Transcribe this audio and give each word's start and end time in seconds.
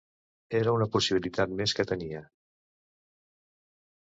Era 0.59 0.71
una 0.77 0.87
possibilitat 0.95 1.53
més 1.61 1.75
que 1.81 1.85
tenia. 1.93 2.25